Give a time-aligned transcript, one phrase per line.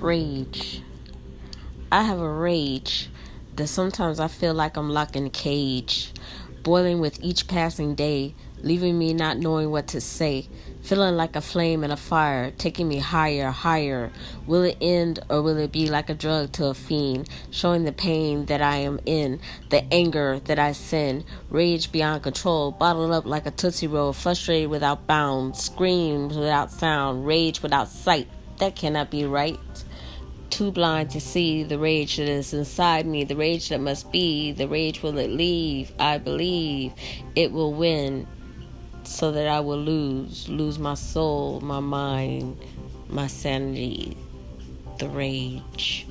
[0.00, 0.82] Rage.
[1.90, 3.08] I have a rage
[3.54, 6.12] that sometimes I feel like I'm locked in a cage,
[6.62, 10.48] boiling with each passing day, leaving me not knowing what to say,
[10.82, 14.12] feeling like a flame in a fire, taking me higher, higher.
[14.46, 17.92] Will it end or will it be like a drug to a fiend, showing the
[17.92, 23.24] pain that I am in, the anger that I send, rage beyond control, bottled up
[23.24, 28.28] like a Tootsie Roll, frustrated without bounds, screams without sound, rage without sight.
[28.58, 29.58] That cannot be right.
[30.50, 34.52] Too blind to see the rage that is inside me, the rage that must be,
[34.52, 35.92] the rage will it leave.
[35.98, 36.92] I believe
[37.34, 38.26] it will win
[39.04, 42.58] so that I will lose, lose my soul, my mind,
[43.08, 44.16] my sanity,
[44.98, 46.06] the rage.